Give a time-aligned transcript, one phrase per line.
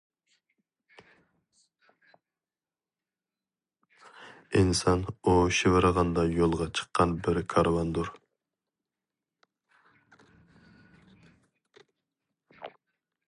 [4.61, 8.09] ئىنسان ئو شىۋىرغاندا يولغا چىققان بىر كارۋاندۇر.